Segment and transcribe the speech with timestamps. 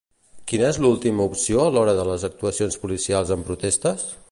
[0.51, 4.11] Quina és l'última opció a l'hora de les actuacions policials en protestes?